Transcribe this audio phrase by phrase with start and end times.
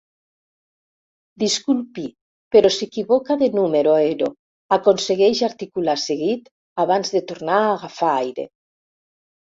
[1.43, 2.05] Disculpi,
[2.55, 6.51] però s'equivoca de número ero —aconsegueix articular seguit
[6.87, 8.49] abans de tornar a agafar aire—.